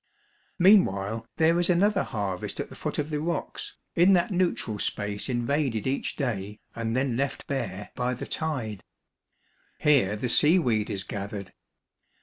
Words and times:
Meanwhile 0.57 1.27
there 1.37 1.59
is 1.59 1.69
another 1.69 2.01
harvest 2.01 2.59
at 2.59 2.69
the 2.69 2.75
foot 2.75 2.97
of 2.97 3.11
the 3.11 3.19
rocks, 3.19 3.75
in 3.95 4.13
that 4.13 4.31
neutral 4.31 4.79
space 4.79 5.29
invaded 5.29 5.85
each 5.85 6.15
day, 6.15 6.59
and 6.75 6.97
then 6.97 7.15
left 7.15 7.45
bare, 7.45 7.91
by 7.93 8.15
the 8.15 8.25
tide. 8.25 8.83
Here 9.77 10.15
the 10.15 10.27
seaweed 10.27 10.89
is 10.89 11.03
gathered. 11.03 11.53